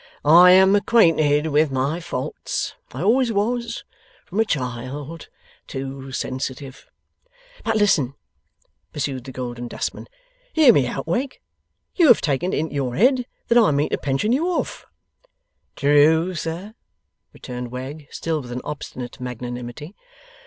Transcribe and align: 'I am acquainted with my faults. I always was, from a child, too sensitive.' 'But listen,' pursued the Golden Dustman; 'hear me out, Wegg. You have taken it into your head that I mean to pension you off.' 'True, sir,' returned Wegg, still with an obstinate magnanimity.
'I 0.25 0.49
am 0.53 0.75
acquainted 0.75 1.45
with 1.45 1.69
my 1.71 1.99
faults. 1.99 2.73
I 2.91 3.03
always 3.03 3.31
was, 3.31 3.83
from 4.25 4.39
a 4.39 4.45
child, 4.45 5.29
too 5.67 6.11
sensitive.' 6.11 6.87
'But 7.63 7.75
listen,' 7.75 8.15
pursued 8.91 9.25
the 9.25 9.31
Golden 9.31 9.67
Dustman; 9.67 10.07
'hear 10.53 10.73
me 10.73 10.87
out, 10.87 11.05
Wegg. 11.05 11.39
You 11.93 12.07
have 12.07 12.19
taken 12.19 12.51
it 12.51 12.57
into 12.57 12.73
your 12.73 12.95
head 12.95 13.27
that 13.47 13.59
I 13.59 13.69
mean 13.69 13.89
to 13.89 13.97
pension 13.99 14.31
you 14.31 14.47
off.' 14.47 14.87
'True, 15.75 16.33
sir,' 16.33 16.73
returned 17.31 17.69
Wegg, 17.69 18.07
still 18.09 18.41
with 18.41 18.51
an 18.51 18.61
obstinate 18.63 19.19
magnanimity. 19.19 19.93